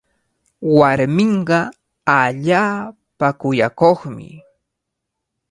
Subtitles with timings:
[0.77, 1.59] Warminqa
[2.19, 4.27] allaapa kuyakuqmi.